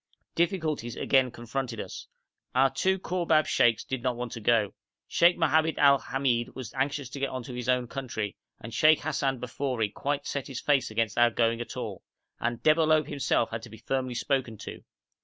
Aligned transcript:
Difficulties 0.33 0.95
again 0.95 1.29
confronted 1.29 1.79
us. 1.79 2.07
Our 2.55 2.71
two 2.71 2.97
Kourbab 2.97 3.45
sheikhs 3.45 3.83
did 3.83 4.01
not 4.01 4.15
want 4.15 4.31
to 4.31 4.39
go. 4.39 4.73
Sheikh 5.07 5.37
Mohammed 5.37 5.77
Ali 5.77 6.01
Hamid 6.07 6.55
was 6.55 6.73
anxious 6.73 7.07
to 7.11 7.19
get 7.19 7.29
on 7.29 7.43
to 7.43 7.53
his 7.53 7.69
own 7.69 7.87
country, 7.87 8.35
and 8.59 8.73
Sheikh 8.73 9.01
Hassan 9.01 9.39
Bafori 9.39 9.93
quite 9.93 10.25
set 10.25 10.47
his 10.47 10.59
face 10.59 10.89
against 10.89 11.19
our 11.19 11.29
going 11.29 11.61
at 11.61 11.77
all, 11.77 12.01
and 12.39 12.63
Debalohp 12.63 13.09
himself 13.09 13.51
had 13.51 13.61
to 13.61 13.69
be 13.69 13.77
firmly 13.77 14.15
spoken 14.15 14.57
to. 14.57 14.83